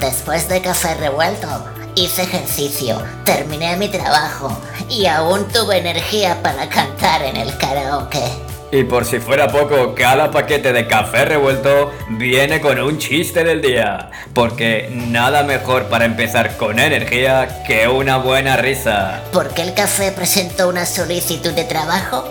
Después 0.00 0.48
de 0.48 0.62
café 0.62 0.94
revuelto, 0.94 1.48
hice 1.96 2.22
ejercicio, 2.22 3.02
terminé 3.26 3.76
mi 3.76 3.90
trabajo 3.90 4.58
y 4.88 5.04
aún 5.04 5.46
tuve 5.48 5.76
energía 5.76 6.42
para 6.42 6.66
cantar 6.70 7.24
en 7.24 7.36
el 7.36 7.54
karaoke. 7.58 8.53
Y 8.74 8.82
por 8.82 9.04
si 9.04 9.20
fuera 9.20 9.46
poco, 9.52 9.94
cada 9.94 10.32
paquete 10.32 10.72
de 10.72 10.88
café 10.88 11.24
revuelto 11.24 11.92
viene 12.08 12.60
con 12.60 12.80
un 12.80 12.98
chiste 12.98 13.44
del 13.44 13.62
día, 13.62 14.10
porque 14.34 14.90
nada 14.92 15.44
mejor 15.44 15.84
para 15.84 16.06
empezar 16.06 16.56
con 16.56 16.80
energía 16.80 17.62
que 17.68 17.86
una 17.86 18.16
buena 18.16 18.56
risa. 18.56 19.22
¿Por 19.32 19.54
qué 19.54 19.62
el 19.62 19.74
café 19.74 20.10
presentó 20.10 20.68
una 20.68 20.86
solicitud 20.86 21.52
de 21.52 21.62
trabajo? 21.62 22.28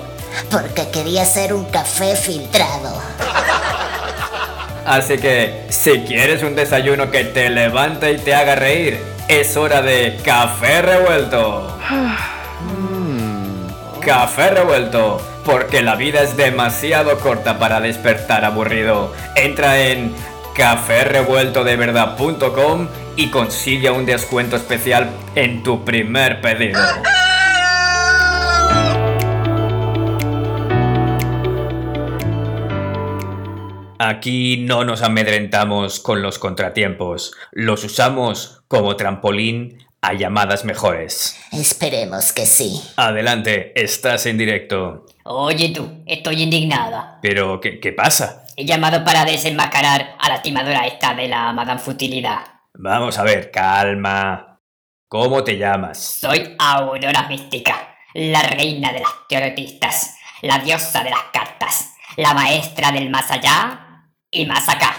Porque 0.51 0.89
quería 0.89 1.23
ser 1.23 1.53
un 1.53 1.63
café 1.63 2.13
filtrado. 2.17 2.93
Así 4.85 5.17
que, 5.19 5.63
si 5.69 6.01
quieres 6.01 6.43
un 6.43 6.57
desayuno 6.57 7.09
que 7.09 7.23
te 7.23 7.49
levante 7.49 8.11
y 8.11 8.17
te 8.17 8.35
haga 8.35 8.55
reír, 8.55 9.01
es 9.29 9.55
hora 9.55 9.81
de 9.81 10.19
café 10.25 10.81
revuelto. 10.81 11.79
Café 14.01 14.49
revuelto, 14.49 15.21
porque 15.45 15.81
la 15.81 15.95
vida 15.95 16.21
es 16.21 16.37
demasiado 16.37 17.17
corta 17.19 17.57
para 17.59 17.81
despertar 17.81 18.45
aburrido. 18.45 19.13
Entra 19.35 19.87
en 19.87 20.13
caférevueltodeverdad.com 20.55 22.87
y 23.15 23.29
consigue 23.29 23.91
un 23.91 24.05
descuento 24.05 24.55
especial 24.55 25.09
en 25.35 25.63
tu 25.63 25.83
primer 25.83 26.39
pedido. 26.41 26.79
Aquí 33.99 34.57
no 34.57 34.83
nos 34.83 35.01
amedrentamos 35.01 35.99
con 36.01 36.21
los 36.21 36.37
contratiempos, 36.37 37.33
los 37.53 37.85
usamos 37.85 38.63
como 38.67 38.97
trampolín 38.97 39.77
a 40.03 40.13
llamadas 40.13 40.65
mejores. 40.65 41.39
Esperemos 41.53 42.33
que 42.33 42.45
sí. 42.45 42.83
Adelante, 42.97 43.71
estás 43.81 44.25
en 44.25 44.37
directo. 44.37 45.05
Oye 45.23 45.69
tú, 45.69 46.03
estoy 46.05 46.43
indignada. 46.43 47.19
Pero, 47.21 47.61
¿qué, 47.61 47.79
qué 47.79 47.93
pasa? 47.93 48.43
He 48.57 48.65
llamado 48.65 49.05
para 49.05 49.23
desenmascarar 49.23 50.15
a 50.19 50.29
la 50.29 50.41
timadora 50.41 50.85
esta 50.85 51.13
de 51.15 51.29
la 51.29 51.53
Madame 51.53 51.79
Futilidad. 51.79 52.41
Vamos 52.73 53.17
a 53.17 53.23
ver, 53.23 53.49
calma. 53.49 54.59
¿Cómo 55.07 55.41
te 55.41 55.57
llamas? 55.57 55.99
Soy 56.03 56.53
Aurora 56.59 57.27
Mística, 57.29 57.95
la 58.13 58.41
reina 58.41 58.91
de 58.91 58.99
las 58.99 59.11
teoretistas, 59.29 60.17
la 60.41 60.59
diosa 60.59 61.01
de 61.03 61.11
las 61.11 61.23
cartas, 61.31 61.93
la 62.17 62.33
maestra 62.33 62.91
del 62.91 63.09
más 63.09 63.31
allá 63.31 64.09
y 64.29 64.45
más 64.45 64.67
acá. 64.67 64.95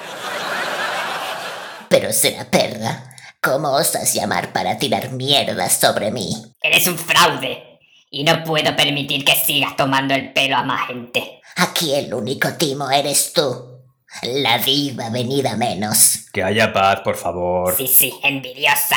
Pero 1.91 2.11
será 2.11 2.51
perra. 2.51 3.14
¿Cómo 3.45 3.73
osas 3.73 4.15
llamar 4.15 4.55
para 4.55 4.79
tirar 4.79 5.13
mierda 5.13 5.69
sobre 5.69 6.11
mí? 6.11 6.33
Eres 6.63 6.87
un 6.87 6.97
fraude 6.97 7.79
y 8.09 8.25
no 8.25 8.43
puedo 8.43 8.75
permitir 8.75 9.23
que 9.23 9.37
sigas 9.37 9.77
tomando 9.77 10.15
el 10.15 10.33
pelo 10.33 10.57
a 10.57 10.63
más 10.63 10.87
gente. 10.87 11.43
Aquí 11.57 11.95
el 11.95 12.15
único 12.15 12.55
timo 12.55 12.91
eres 12.91 13.35
tú. 13.35 13.83
La 14.23 14.57
diva 14.57 15.11
venida 15.11 15.57
menos. 15.57 16.21
Que 16.33 16.43
haya 16.43 16.73
paz, 16.73 17.01
por 17.01 17.17
favor. 17.17 17.77
Sí, 17.77 17.87
sí, 17.87 18.15
envidiosa. 18.23 18.97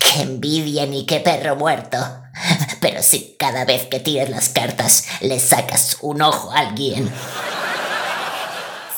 Qué 0.00 0.22
envidia 0.22 0.86
ni 0.86 1.06
qué 1.06 1.20
perro 1.20 1.54
muerto. 1.54 1.98
Pero 2.80 3.00
si 3.00 3.36
cada 3.38 3.64
vez 3.64 3.86
que 3.86 4.00
tires 4.00 4.28
las 4.28 4.48
cartas 4.48 5.06
le 5.20 5.38
sacas 5.38 5.98
un 6.00 6.20
ojo 6.20 6.50
a 6.50 6.58
alguien. 6.58 7.08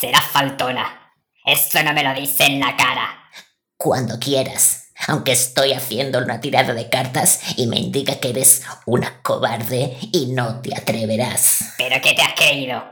Serás 0.00 0.24
faltona. 0.24 1.12
Eso 1.44 1.82
no 1.82 1.92
me 1.92 2.02
lo 2.02 2.14
dice 2.14 2.46
en 2.46 2.60
la 2.60 2.74
cara. 2.78 3.28
Cuando 3.76 4.18
quieras. 4.18 4.86
Aunque 5.08 5.32
estoy 5.32 5.72
haciendo 5.72 6.18
una 6.18 6.40
tirada 6.40 6.74
de 6.74 6.88
cartas 6.88 7.40
y 7.56 7.66
me 7.66 7.78
indica 7.78 8.18
que 8.18 8.30
eres 8.30 8.64
una 8.86 9.22
cobarde 9.22 9.96
y 10.12 10.32
no 10.32 10.60
te 10.62 10.74
atreverás. 10.74 11.74
¿Pero 11.78 11.96
qué 12.02 12.14
te 12.14 12.22
has 12.22 12.32
creído? 12.34 12.82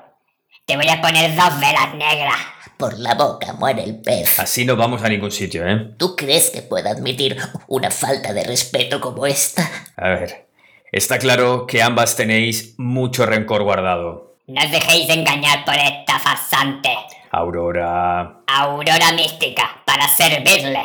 Te 0.67 0.77
voy 0.77 0.89
a 0.89 1.01
poner 1.01 1.35
dos 1.35 1.61
velas 1.61 1.95
negras. 1.95 2.39
Por 2.77 2.99
la 2.99 3.15
boca 3.15 3.53
muere 3.53 3.85
el 3.85 4.01
pez. 4.01 4.39
Así 4.39 4.65
no 4.65 4.77
vamos 4.77 5.03
a 5.03 5.09
ningún 5.09 5.31
sitio, 5.31 5.67
¿eh? 5.67 5.95
¿Tú 5.97 6.17
crees 6.17 6.51
que 6.51 6.63
puedo 6.63 6.89
admitir 6.89 7.37
una 7.69 7.91
falta 7.91 8.33
de 8.33 8.45
respeto 8.45 9.01
como 9.01 9.27
esta? 9.27 9.71
A 9.97 10.09
ver, 10.09 10.49
está 10.91 11.19
claro 11.19 11.67
que 11.67 11.83
ambas 11.83 12.17
tenéis 12.17 12.75
mucho 12.79 13.27
rencor 13.27 13.63
guardado. 13.63 14.39
No 14.47 14.63
os 14.63 14.71
dejéis 14.71 15.09
engañar 15.09 15.65
por 15.65 15.75
esta 15.75 16.19
farsante. 16.19 16.91
Aurora... 17.31 18.43
Aurora 18.47 19.13
mística, 19.13 19.83
para 19.87 20.09
servirle. 20.09 20.83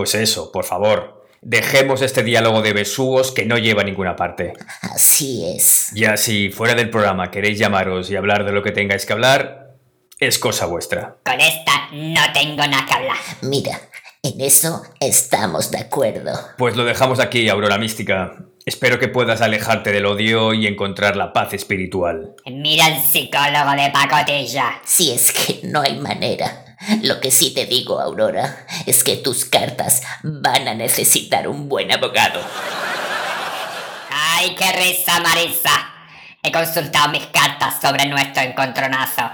Pues 0.00 0.14
eso, 0.14 0.50
por 0.50 0.64
favor. 0.64 1.26
Dejemos 1.42 2.00
este 2.00 2.22
diálogo 2.22 2.62
de 2.62 2.72
besugos 2.72 3.32
que 3.32 3.44
no 3.44 3.58
lleva 3.58 3.82
a 3.82 3.84
ninguna 3.84 4.16
parte. 4.16 4.54
Así 4.80 5.44
es. 5.44 5.90
Ya 5.92 6.16
si 6.16 6.48
fuera 6.48 6.74
del 6.74 6.88
programa 6.88 7.30
queréis 7.30 7.58
llamaros 7.58 8.10
y 8.10 8.16
hablar 8.16 8.46
de 8.46 8.52
lo 8.52 8.62
que 8.62 8.70
tengáis 8.70 9.04
que 9.04 9.12
hablar, 9.12 9.74
es 10.18 10.38
cosa 10.38 10.64
vuestra. 10.64 11.18
Con 11.22 11.38
esta 11.38 11.90
no 11.92 12.22
tengo 12.32 12.66
nada 12.66 12.86
que 12.86 12.94
hablar. 12.94 13.18
Mira, 13.42 13.78
en 14.22 14.40
eso 14.40 14.80
estamos 15.00 15.70
de 15.70 15.80
acuerdo. 15.80 16.32
Pues 16.56 16.76
lo 16.76 16.86
dejamos 16.86 17.20
aquí, 17.20 17.50
Aurora 17.50 17.76
Mística. 17.76 18.36
Espero 18.64 18.98
que 18.98 19.08
puedas 19.08 19.42
alejarte 19.42 19.92
del 19.92 20.06
odio 20.06 20.54
y 20.54 20.66
encontrar 20.66 21.14
la 21.16 21.34
paz 21.34 21.52
espiritual. 21.52 22.36
Mira 22.46 22.88
el 22.88 23.02
psicólogo 23.02 23.72
de 23.72 23.90
pacotilla. 23.90 24.80
Si 24.82 25.12
es 25.12 25.30
que 25.30 25.60
no 25.64 25.82
hay 25.82 25.98
manera. 25.98 26.69
Lo 27.02 27.20
que 27.20 27.30
sí 27.30 27.52
te 27.52 27.66
digo, 27.66 28.00
Aurora, 28.00 28.66
es 28.86 29.04
que 29.04 29.16
tus 29.16 29.44
cartas 29.44 30.02
van 30.22 30.66
a 30.66 30.74
necesitar 30.74 31.46
un 31.46 31.68
buen 31.68 31.92
abogado. 31.92 32.40
¡Ay, 34.10 34.54
qué 34.54 34.72
risa, 34.72 35.20
Marisa! 35.20 35.92
He 36.42 36.50
consultado 36.50 37.10
mis 37.10 37.26
cartas 37.26 37.80
sobre 37.82 38.06
nuestro 38.06 38.42
encontronazo 38.42 39.30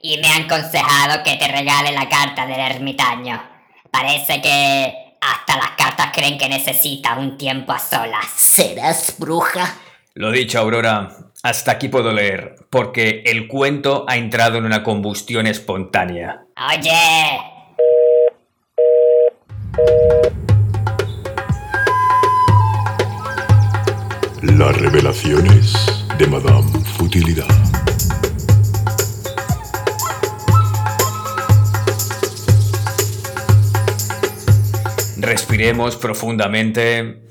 y 0.00 0.18
me 0.18 0.28
han 0.28 0.44
aconsejado 0.44 1.24
que 1.24 1.36
te 1.36 1.48
regale 1.48 1.90
la 1.92 2.08
carta 2.08 2.46
del 2.46 2.60
ermitaño. 2.60 3.42
Parece 3.90 4.40
que 4.40 5.16
hasta 5.20 5.56
las 5.56 5.70
cartas 5.70 6.10
creen 6.12 6.38
que 6.38 6.48
necesita 6.48 7.14
un 7.14 7.36
tiempo 7.36 7.72
a 7.72 7.80
solas. 7.80 8.26
¿Serás 8.36 9.14
bruja? 9.18 9.74
Lo 10.14 10.30
dicho, 10.30 10.60
Aurora, 10.60 11.08
hasta 11.42 11.72
aquí 11.72 11.88
puedo 11.88 12.12
leer, 12.12 12.56
porque 12.70 13.22
el 13.26 13.48
cuento 13.48 14.04
ha 14.08 14.16
entrado 14.16 14.58
en 14.58 14.64
una 14.64 14.82
combustión 14.82 15.46
espontánea. 15.46 16.44
Oye, 16.56 16.90
Las 24.42 24.76
revelaciones 24.80 25.74
de 26.16 26.26
Madame 26.28 26.70
Futilidad. 26.96 27.46
Respiremos 35.18 35.96
profundamente 35.96 37.22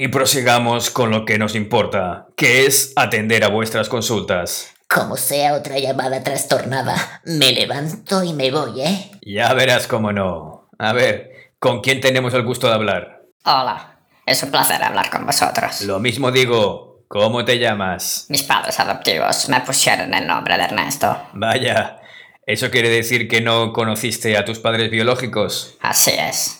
y 0.00 0.08
prosigamos 0.08 0.88
con 0.88 1.10
lo 1.10 1.26
que 1.26 1.36
nos 1.36 1.54
importa, 1.54 2.28
que 2.34 2.64
es 2.64 2.94
atender 2.96 3.44
a 3.44 3.48
vuestras 3.48 3.90
consultas. 3.90 4.72
Como 4.88 5.18
sea 5.18 5.52
otra 5.52 5.78
llamada 5.78 6.22
trastornada, 6.22 7.20
me 7.26 7.52
levanto 7.52 8.24
y 8.24 8.32
me 8.32 8.50
voy, 8.50 8.80
¿eh? 8.80 9.10
Ya 9.20 9.52
verás 9.52 9.86
cómo 9.86 10.10
no. 10.10 10.70
A 10.78 10.94
ver, 10.94 11.52
¿con 11.58 11.82
quién 11.82 12.00
tenemos 12.00 12.32
el 12.32 12.44
gusto 12.44 12.66
de 12.66 12.74
hablar? 12.74 13.24
hola. 13.44 13.98
Es 14.24 14.42
un 14.42 14.50
placer 14.50 14.82
hablar 14.82 15.10
con 15.10 15.26
vosotros. 15.26 15.82
Lo 15.82 15.98
mismo 15.98 16.30
digo, 16.30 17.04
¿cómo 17.08 17.44
te 17.44 17.58
llamas? 17.58 18.24
Mis 18.30 18.44
padres 18.44 18.80
adoptivos 18.80 19.50
me 19.50 19.60
pusieron 19.60 20.14
el 20.14 20.26
nombre 20.26 20.56
de 20.56 20.64
Ernesto. 20.64 21.14
Vaya, 21.34 22.00
¿eso 22.46 22.70
quiere 22.70 22.88
decir 22.88 23.28
que 23.28 23.42
no 23.42 23.74
conociste 23.74 24.38
a 24.38 24.46
tus 24.46 24.60
padres 24.60 24.90
biológicos? 24.90 25.76
Así 25.80 26.12
es. 26.12 26.59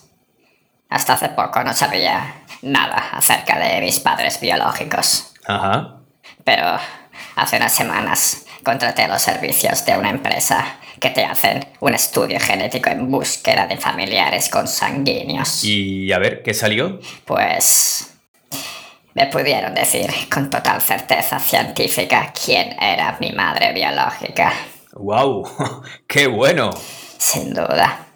Hasta 0.90 1.12
hace 1.12 1.28
poco 1.28 1.62
no 1.62 1.72
sabía 1.72 2.42
nada 2.62 3.10
acerca 3.12 3.58
de 3.58 3.80
mis 3.80 4.00
padres 4.00 4.40
biológicos. 4.40 5.32
Ajá. 5.46 6.00
Pero 6.44 6.78
hace 7.36 7.56
unas 7.56 7.72
semanas 7.72 8.44
contraté 8.64 9.06
los 9.06 9.22
servicios 9.22 9.86
de 9.86 9.96
una 9.96 10.10
empresa 10.10 10.76
que 10.98 11.10
te 11.10 11.24
hacen 11.24 11.64
un 11.78 11.94
estudio 11.94 12.38
genético 12.40 12.90
en 12.90 13.10
búsqueda 13.10 13.66
de 13.66 13.76
familiares 13.76 14.48
consanguíneos. 14.48 15.64
Y 15.64 16.12
a 16.12 16.18
ver, 16.18 16.42
¿qué 16.42 16.52
salió? 16.52 16.98
Pues 17.24 18.12
me 19.14 19.26
pudieron 19.26 19.74
decir 19.74 20.10
con 20.30 20.50
total 20.50 20.80
certeza 20.82 21.38
científica 21.38 22.32
quién 22.44 22.76
era 22.82 23.16
mi 23.20 23.32
madre 23.32 23.72
biológica. 23.72 24.52
¡Wow! 24.94 25.82
¡Qué 26.08 26.26
bueno! 26.26 26.70
Sin 27.16 27.54
duda. 27.54 28.09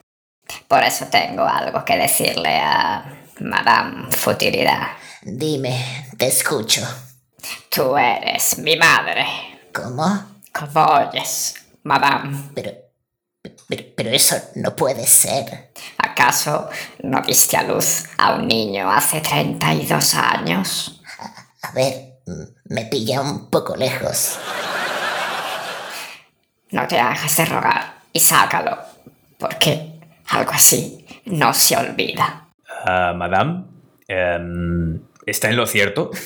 Por 0.69 0.83
eso 0.83 1.07
tengo 1.07 1.45
algo 1.45 1.85
que 1.85 1.97
decirle 1.97 2.59
a 2.61 3.05
Madame 3.41 4.11
Futilidad. 4.13 4.89
Dime, 5.23 6.11
te 6.17 6.27
escucho. 6.27 6.83
Tú 7.69 7.97
eres 7.97 8.59
mi 8.59 8.77
madre. 8.77 9.27
¿Cómo? 9.73 10.05
Como 10.53 10.85
oyes, 10.87 11.55
Madame. 11.83 12.51
Pero, 12.55 12.73
pero, 13.67 13.85
pero 13.97 14.11
eso 14.11 14.37
no 14.57 14.77
puede 14.77 15.07
ser. 15.07 15.73
¿Acaso 15.99 16.69
no 17.03 17.23
viste 17.23 17.57
a 17.57 17.63
luz 17.63 18.05
a 18.19 18.35
un 18.35 18.47
niño 18.47 18.91
hace 18.91 19.21
32 19.21 20.15
años? 20.15 21.01
A 21.63 21.73
ver, 21.73 22.21
me 22.65 22.85
pilla 22.87 23.21
un 23.21 23.51
poco 23.51 23.77
lejos. 23.77 24.39
No 26.71 26.87
te 26.87 26.99
hagas 26.99 27.37
de 27.37 27.45
rogar 27.45 27.95
y 28.13 28.21
sácalo, 28.21 28.79
porque 29.39 29.94
algo 30.35 30.53
así 30.53 31.07
no 31.27 31.55
se 31.55 31.77
olvida. 31.77 32.49
Ah, 32.87 33.13
Madame, 33.17 33.65
em, 34.09 35.01
¿está 35.27 35.49
en 35.51 35.57
lo 35.57 35.67
cierto? 35.67 36.11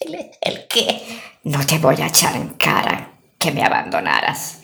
¿El, 0.00 0.30
el 0.40 0.66
qué? 0.68 1.02
No 1.44 1.64
te 1.66 1.78
voy 1.78 2.00
a 2.00 2.06
echar 2.06 2.36
en 2.36 2.50
cara 2.50 3.12
que 3.38 3.50
me 3.52 3.62
abandonaras, 3.64 4.60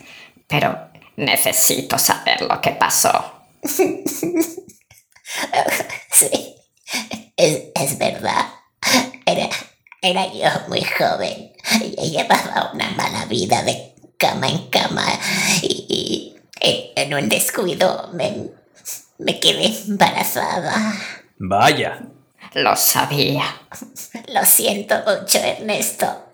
pero 0.47 0.89
necesito 1.17 1.97
saber 1.97 2.41
lo 2.41 2.59
que 2.61 2.71
pasó. 2.71 3.33
Sí, 6.11 6.55
es, 7.35 7.63
es 7.73 7.97
verdad. 7.97 8.45
Era, 9.25 9.49
era 10.01 10.27
yo 10.31 10.47
muy 10.67 10.83
joven. 10.83 11.51
y 11.97 12.11
Llevaba 12.11 12.71
una 12.73 12.91
mala 12.91 13.25
vida 13.25 13.63
de 13.63 13.95
cama 14.17 14.47
en 14.47 14.69
cama 14.69 15.05
y, 15.63 15.85
y 15.89 16.42
en 16.63 17.13
un 17.13 17.29
descuido 17.29 18.09
me, 18.13 18.47
me 19.19 19.39
quedé 19.39 19.65
embarazada. 19.87 20.73
Vaya. 21.37 22.01
Lo 22.53 22.75
sabía. 22.75 23.43
Lo 24.33 24.45
siento 24.45 24.95
mucho, 25.05 25.39
Ernesto. 25.39 26.25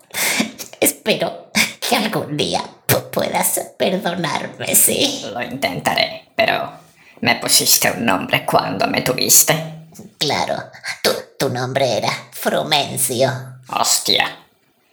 Espero 0.80 1.50
que 1.80 1.96
algún 1.96 2.36
día 2.36 2.62
pu- 2.86 3.10
puedas 3.10 3.60
perdonarme, 3.78 4.74
¿sí? 4.74 5.24
Lo 5.32 5.42
intentaré, 5.42 6.28
pero 6.36 6.72
me 7.20 7.36
pusiste 7.36 7.90
un 7.90 8.04
nombre 8.04 8.44
cuando 8.44 8.86
me 8.86 9.02
tuviste. 9.02 9.54
Claro, 10.18 10.56
tu, 11.02 11.10
tu 11.38 11.48
nombre 11.48 11.96
era 11.98 12.10
Frumencio. 12.32 13.30
Hostia. 13.68 14.36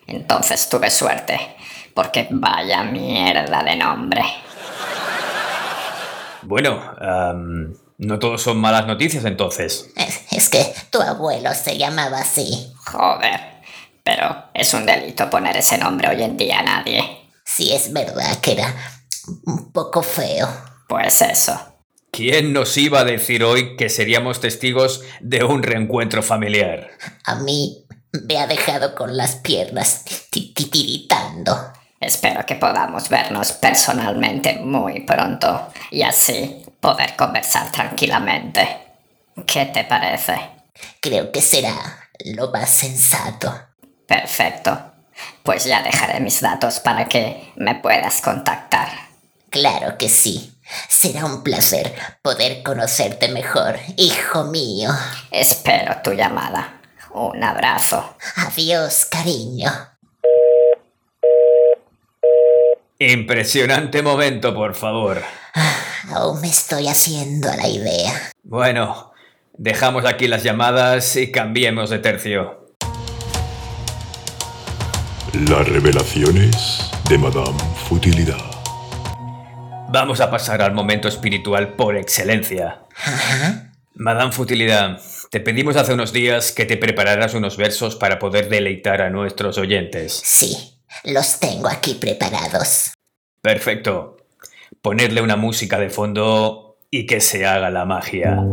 Entonces 0.07 0.69
tuve 0.69 0.89
suerte, 0.89 1.55
porque 1.93 2.27
vaya 2.31 2.83
mierda 2.83 3.63
de 3.63 3.75
nombre. 3.75 4.23
Bueno, 6.47 6.81
no 7.97 8.19
todos 8.19 8.41
son 8.41 8.57
malas 8.57 8.87
noticias 8.87 9.25
entonces. 9.25 9.89
Es, 9.95 10.21
es 10.31 10.49
que 10.49 10.73
tu 10.91 11.01
abuelo 11.01 11.53
se 11.53 11.77
llamaba 11.77 12.19
así. 12.19 12.73
Joder, 12.85 13.39
pero 14.03 14.45
es 14.53 14.73
un 14.73 14.85
delito 14.85 15.29
poner 15.29 15.57
ese 15.57 15.77
nombre 15.77 16.07
hoy 16.09 16.23
en 16.23 16.37
día 16.37 16.59
a 16.59 16.63
nadie. 16.63 17.29
Sí 17.45 17.73
es 17.73 17.91
verdad 17.91 18.39
que 18.41 18.53
era 18.53 18.73
un 19.45 19.71
poco 19.71 20.01
feo. 20.01 20.47
Pues 20.87 21.21
eso. 21.21 21.59
¿Quién 22.11 22.53
nos 22.53 22.77
iba 22.77 23.01
a 23.01 23.03
decir 23.03 23.43
hoy 23.43 23.75
que 23.75 23.89
seríamos 23.89 24.39
testigos 24.39 25.03
de 25.19 25.43
un 25.43 25.61
reencuentro 25.63 26.23
familiar? 26.23 26.89
A 27.25 27.35
mí 27.35 27.85
me 28.25 28.37
ha 28.39 28.47
dejado 28.47 28.95
con 28.95 29.17
las 29.17 29.35
piernas 29.35 30.05
ti- 30.31 30.53
ti- 30.53 30.69
tiritando. 30.69 31.73
Espero 31.99 32.45
que 32.45 32.55
podamos 32.55 33.09
vernos 33.09 33.53
personalmente 33.53 34.59
muy 34.59 35.01
pronto 35.01 35.71
y 35.89 36.03
así 36.03 36.63
poder 36.79 37.15
conversar 37.15 37.71
tranquilamente. 37.71 38.77
¿Qué 39.45 39.65
te 39.65 39.83
parece? 39.83 40.35
Creo 40.99 41.31
que 41.31 41.41
será 41.41 41.75
lo 42.25 42.51
más 42.51 42.69
sensato. 42.69 43.53
Perfecto. 44.05 44.93
Pues 45.41 45.65
ya 45.65 45.81
dejaré 45.81 46.19
mis 46.19 46.41
datos 46.41 46.79
para 46.79 47.05
que 47.05 47.51
me 47.55 47.75
puedas 47.75 48.21
contactar. 48.21 48.89
Claro 49.49 49.97
que 49.97 50.09
sí. 50.09 50.53
Será 50.89 51.25
un 51.25 51.43
placer 51.43 51.95
poder 52.21 52.61
conocerte 52.61 53.29
mejor, 53.29 53.79
hijo 53.95 54.43
mío. 54.43 54.91
Espero 55.31 55.97
tu 56.03 56.11
llamada. 56.11 56.81
Un 57.13 57.43
abrazo. 57.43 58.17
Adiós, 58.35 59.05
cariño. 59.05 59.96
Impresionante 62.99 64.01
momento, 64.01 64.55
por 64.55 64.73
favor. 64.73 65.21
Aún 66.09 66.41
me 66.41 66.47
estoy 66.47 66.87
haciendo 66.87 67.47
a 67.47 67.55
la 67.55 67.67
idea. 67.67 68.31
Bueno, 68.41 69.13
dejamos 69.55 70.03
aquí 70.05 70.27
las 70.27 70.41
llamadas 70.41 71.15
y 71.15 71.31
cambiemos 71.31 71.91
de 71.91 71.99
tercio. 71.99 72.73
Las 75.47 75.69
revelaciones 75.69 76.89
de 77.07 77.19
Madame 77.19 77.59
Futilidad. 77.87 78.43
Vamos 79.89 80.19
a 80.19 80.31
pasar 80.31 80.63
al 80.63 80.73
momento 80.73 81.07
espiritual 81.07 81.75
por 81.75 81.97
excelencia. 81.97 82.79
Madame 83.93 84.31
Futilidad, 84.31 84.99
te 85.29 85.39
pedimos 85.39 85.75
hace 85.75 85.93
unos 85.93 86.13
días 86.13 86.51
que 86.51 86.65
te 86.65 86.77
prepararas 86.77 87.35
unos 87.35 87.57
versos 87.57 87.95
para 87.95 88.17
poder 88.17 88.49
deleitar 88.49 89.03
a 89.03 89.11
nuestros 89.11 89.59
oyentes. 89.59 90.19
Sí, 90.23 90.76
los 91.03 91.39
tengo 91.39 91.67
aquí 91.67 91.95
preparados. 91.95 92.93
Perfecto. 93.41 94.17
Ponedle 94.81 95.21
una 95.21 95.35
música 95.35 95.79
de 95.79 95.89
fondo 95.89 96.77
y 96.91 97.05
que 97.05 97.19
se 97.19 97.45
haga 97.45 97.69
la 97.69 97.85
magia. 97.85 98.43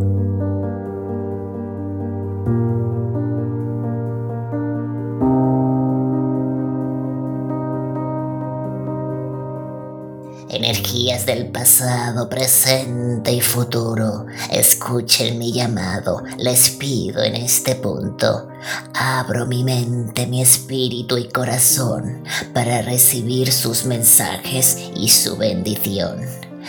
Del 11.14 11.46
pasado, 11.46 12.28
presente 12.28 13.32
y 13.32 13.40
futuro, 13.40 14.26
escuchen 14.50 15.38
mi 15.38 15.52
llamado, 15.52 16.22
les 16.36 16.70
pido 16.70 17.22
en 17.22 17.36
este 17.36 17.76
punto. 17.76 18.48
Abro 18.92 19.46
mi 19.46 19.64
mente, 19.64 20.26
mi 20.26 20.42
espíritu 20.42 21.16
y 21.16 21.28
corazón 21.28 22.24
para 22.52 22.82
recibir 22.82 23.52
sus 23.52 23.86
mensajes 23.86 24.76
y 24.94 25.08
su 25.08 25.38
bendición. 25.38 26.20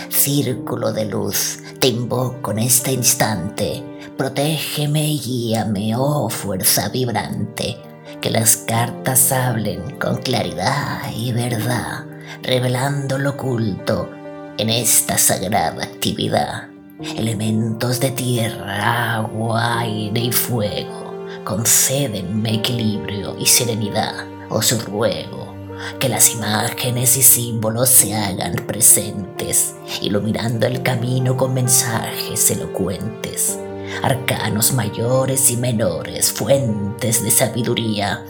Círculo 0.10 0.94
de 0.94 1.06
luz, 1.06 1.60
te 1.80 1.88
invoco 1.88 2.52
en 2.52 2.60
este 2.60 2.94
instante, 2.94 3.84
protégeme 4.16 5.06
y 5.06 5.20
guíame, 5.20 5.96
oh 5.98 6.30
fuerza 6.30 6.88
vibrante, 6.88 7.78
que 8.22 8.30
las 8.30 8.56
cartas 8.56 9.34
hablen 9.34 9.98
con 10.00 10.18
claridad 10.18 11.02
y 11.14 11.34
verdad 11.34 12.06
revelando 12.42 13.18
lo 13.18 13.32
oculto 13.32 14.10
en 14.58 14.70
esta 14.70 15.18
sagrada 15.18 15.84
actividad. 15.84 16.70
Elementos 17.18 18.00
de 18.00 18.12
tierra, 18.12 19.16
agua, 19.16 19.80
aire 19.80 20.22
y 20.22 20.32
fuego, 20.32 21.14
concédenme 21.44 22.56
equilibrio 22.56 23.36
y 23.38 23.46
serenidad. 23.46 24.26
Os 24.50 24.86
ruego 24.86 25.54
que 26.00 26.08
las 26.08 26.34
imágenes 26.34 27.18
y 27.18 27.24
símbolos 27.24 27.90
se 27.90 28.16
hagan 28.16 28.56
presentes, 28.66 29.76
iluminando 30.02 30.68
el 30.68 30.82
camino 30.84 31.36
con 31.36 31.54
mensajes 31.54 32.50
elocuentes. 32.52 33.60
Arcanos 34.02 34.74
mayores 34.74 35.52
y 35.52 35.58
menores, 35.58 36.32
fuentes 36.32 37.24
de 37.24 37.32
sabiduría, 37.32 38.26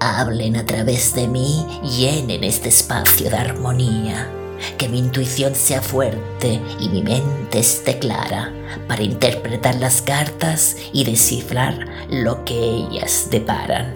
hablen 0.00 0.56
a 0.56 0.66
través 0.66 1.14
de 1.14 1.28
mí, 1.28 1.64
llenen 1.82 2.42
este 2.42 2.68
espacio 2.68 3.30
de 3.30 3.36
armonía. 3.36 4.37
Que 4.76 4.88
mi 4.88 4.98
intuición 4.98 5.54
sea 5.54 5.82
fuerte 5.82 6.60
y 6.80 6.88
mi 6.88 7.02
mente 7.02 7.58
esté 7.58 7.98
clara 7.98 8.52
para 8.86 9.02
interpretar 9.02 9.76
las 9.76 10.02
cartas 10.02 10.76
y 10.92 11.04
descifrar 11.04 11.86
lo 12.10 12.44
que 12.44 12.54
ellas 12.54 13.28
deparan. 13.30 13.94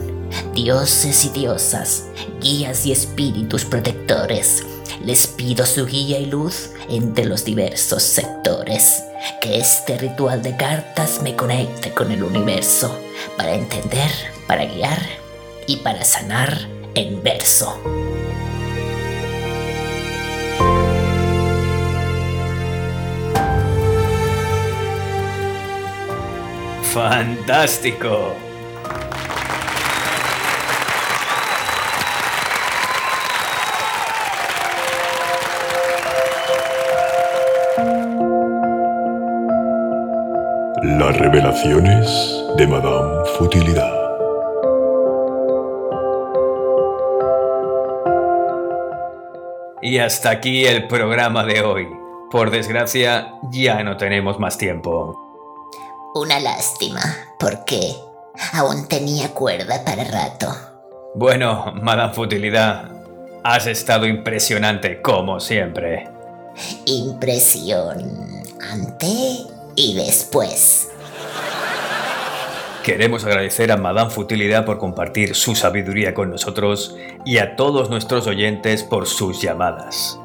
Dioses 0.55 1.25
y 1.25 1.29
diosas, 1.31 2.05
guías 2.41 2.87
y 2.87 2.93
espíritus 2.93 3.65
protectores, 3.65 4.65
les 5.05 5.27
pido 5.27 5.67
su 5.67 5.87
guía 5.87 6.19
y 6.19 6.27
luz 6.27 6.71
entre 6.89 7.25
los 7.25 7.45
diversos 7.45 8.03
sectores. 8.03 9.03
Que 9.41 9.59
este 9.59 9.99
ritual 9.99 10.43
de 10.43 10.57
cartas 10.57 11.21
me 11.23 11.37
conecte 11.37 11.93
con 11.93 12.11
el 12.11 12.23
universo 12.23 12.97
para 13.37 13.55
entender, 13.55 14.11
para 14.47 14.65
guiar 14.65 15.01
y 15.67 15.77
para 15.77 16.05
sanar 16.05 16.69
en 16.95 17.23
verso. 17.23 18.12
¡Fantástico! 26.93 28.35
Las 40.83 41.17
revelaciones 41.19 42.45
de 42.59 42.67
Madame 42.67 43.25
Futilidad. 43.39 43.91
Y 49.81 49.97
hasta 49.97 50.29
aquí 50.29 50.67
el 50.67 50.89
programa 50.89 51.43
de 51.45 51.63
hoy. 51.63 51.89
Por 52.31 52.51
desgracia, 52.51 53.33
ya 53.51 53.83
no 53.83 53.97
tenemos 53.97 54.39
más 54.39 54.59
tiempo. 54.59 55.32
Una 56.15 56.41
lástima, 56.41 57.01
porque 57.39 57.95
aún 58.53 58.87
tenía 58.87 59.33
cuerda 59.33 59.83
para 59.83 60.05
rato. 60.05 60.55
Bueno, 61.15 61.73
Madame 61.81 62.13
Futilidad, 62.13 62.91
has 63.43 63.67
estado 63.67 64.07
impresionante 64.07 65.01
como 65.01 65.41
siempre. 65.41 66.11
Impresión 66.85 68.43
ante 68.61 69.47
y 69.75 69.95
después. 69.95 70.91
Queremos 72.85 73.25
agradecer 73.25 73.73
a 73.73 73.79
Madame 73.79 74.11
Futilidad 74.11 74.67
por 74.67 74.77
compartir 74.77 75.35
su 75.35 75.55
sabiduría 75.55 76.13
con 76.13 76.31
nosotros 76.31 76.95
y 77.25 77.39
a 77.39 77.57
todos 77.57 77.89
nuestros 77.89 78.27
oyentes 78.27 78.83
por 78.83 79.07
sus 79.07 79.41
llamadas. 79.41 80.19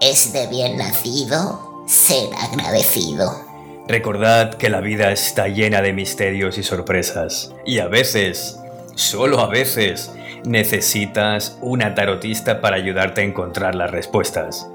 Es 0.00 0.32
de 0.32 0.46
bien 0.46 0.78
nacido 0.78 1.84
ser 1.86 2.30
agradecido. 2.34 3.47
Recordad 3.88 4.52
que 4.52 4.68
la 4.68 4.82
vida 4.82 5.12
está 5.12 5.48
llena 5.48 5.80
de 5.80 5.94
misterios 5.94 6.58
y 6.58 6.62
sorpresas. 6.62 7.54
Y 7.64 7.78
a 7.78 7.88
veces, 7.88 8.58
solo 8.96 9.40
a 9.40 9.48
veces, 9.48 10.12
necesitas 10.44 11.56
una 11.62 11.94
tarotista 11.94 12.60
para 12.60 12.76
ayudarte 12.76 13.22
a 13.22 13.24
encontrar 13.24 13.74
las 13.74 13.90
respuestas. 13.90 14.66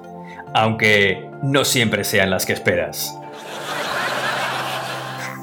Aunque 0.55 1.29
no 1.43 1.63
siempre 1.63 2.05
sean 2.05 2.31
las 2.31 2.47
que 2.47 2.53
esperas. 2.53 3.13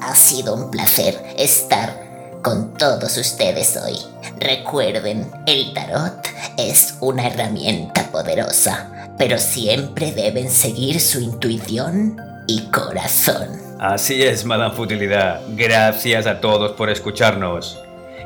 Ha 0.03 0.17
sido 0.17 0.57
un 0.57 0.73
placer 0.73 1.17
estar 1.39 1.95
con 2.43 2.75
todos 2.75 3.17
ustedes 3.19 3.77
hoy. 3.77 3.99
Recuerden, 4.41 5.31
el 5.47 5.73
tarot 5.75 6.27
es 6.59 6.97
una 6.99 7.29
herramienta 7.29 8.11
poderosa, 8.11 9.15
pero 9.17 9.39
siempre 9.39 10.11
deben 10.11 10.51
seguir 10.51 11.01
su 11.01 11.21
intuición 11.21 12.30
y 12.47 12.63
corazón. 12.71 13.49
Así 13.79 14.23
es, 14.23 14.45
Madame 14.45 14.75
Futilidad. 14.75 15.41
Gracias 15.57 16.27
a 16.27 16.41
todos 16.41 16.73
por 16.73 16.91
escucharnos. 16.91 17.81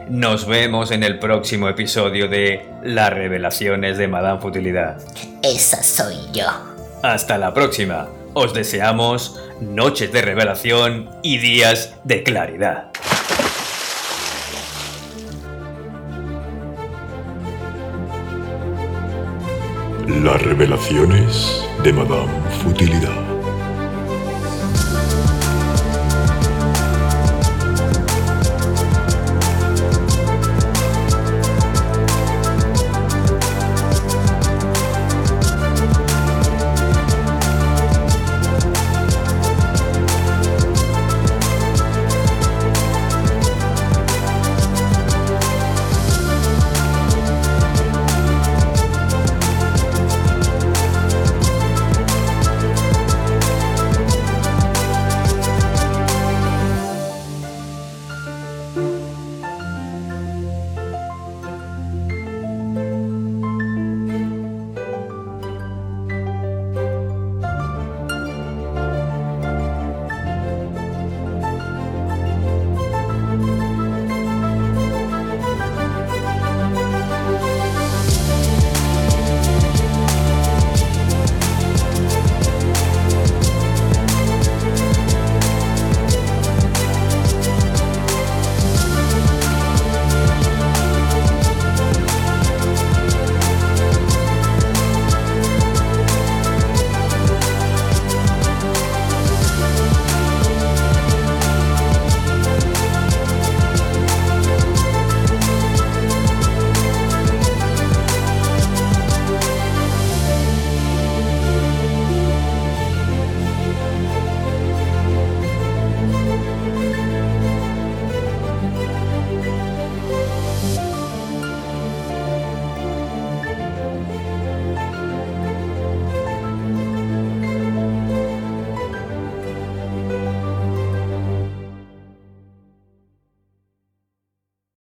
Nos 0.08 0.46
vemos 0.46 0.90
en 0.90 1.02
el 1.02 1.18
próximo 1.18 1.68
episodio 1.68 2.28
de 2.28 2.68
Las 2.82 3.10
revelaciones 3.10 3.96
de 3.96 4.08
Madame 4.08 4.40
Futilidad. 4.40 4.98
Esa 5.42 5.82
soy 5.82 6.16
yo. 6.32 6.46
Hasta 7.02 7.38
la 7.38 7.54
próxima. 7.54 8.08
Os 8.34 8.52
deseamos 8.52 9.40
noches 9.60 10.12
de 10.12 10.22
revelación 10.22 11.08
y 11.22 11.38
días 11.38 11.94
de 12.04 12.22
claridad. 12.22 12.90
Las 20.06 20.42
revelaciones 20.42 21.64
de 21.82 21.92
Madame 21.92 22.32
Futilidad. 22.62 23.23